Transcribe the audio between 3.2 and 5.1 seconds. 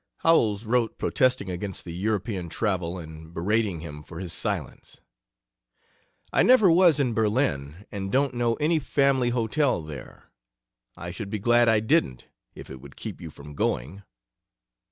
berating him for his silence: